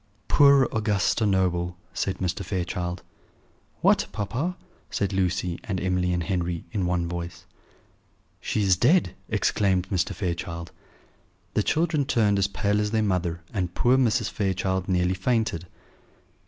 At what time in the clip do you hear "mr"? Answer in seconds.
2.17-2.43, 9.91-10.15